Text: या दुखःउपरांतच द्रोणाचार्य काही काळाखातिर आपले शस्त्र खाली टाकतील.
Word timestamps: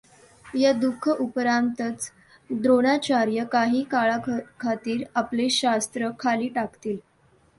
या 0.55 0.71
दुखःउपरांतच 0.71 2.09
द्रोणाचार्य 2.51 3.43
काही 3.45 3.83
काळाखातिर 3.83 5.03
आपले 5.15 5.49
शस्त्र 5.49 6.09
खाली 6.19 6.47
टाकतील. 6.47 6.97